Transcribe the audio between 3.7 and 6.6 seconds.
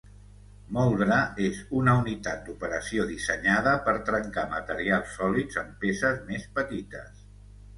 per trencar materials sòlids en peces més